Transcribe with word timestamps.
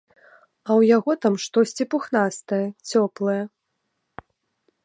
А 0.19 0.69
ў 0.79 0.87
яго 0.97 1.11
там 1.25 1.35
штосьці 1.43 1.83
пухнастае, 1.93 2.63
цёплае. 2.93 3.41